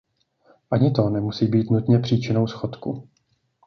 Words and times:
Ani 0.71 0.91
to 0.91 1.09
nemusí 1.09 1.47
být 1.47 1.69
nutně 1.69 1.99
příčinou 1.99 2.47
schodku. 2.47 3.09